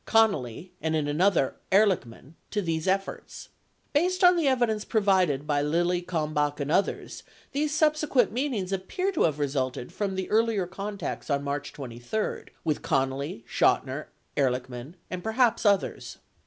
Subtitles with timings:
[0.07, 3.49] Connally, and in another, Ehrlichman, to these efforts.
[3.93, 8.87] Based on the evidence pro vided by Lilly, Kalmbach and others, these subsequent meetings ap
[8.87, 14.95] pear to have resulted from the earlier contacts on March 23 with Connally, Chotiner, Ehrlichman,
[15.11, 16.17] and perhaps others.